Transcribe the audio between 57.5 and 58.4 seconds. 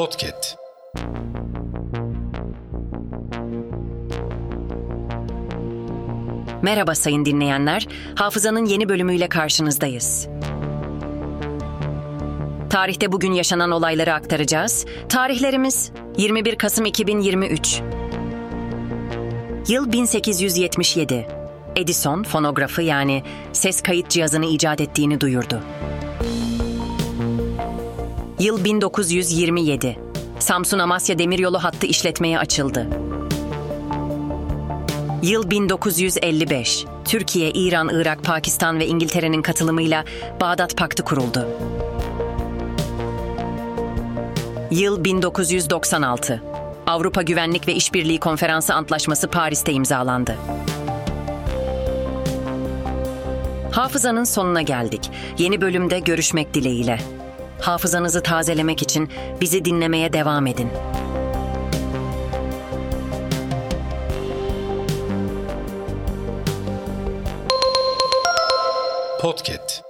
Hafızanızı